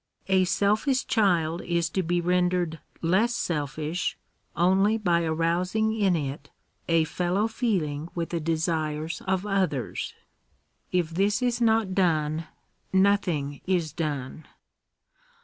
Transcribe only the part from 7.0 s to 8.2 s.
fellow feeling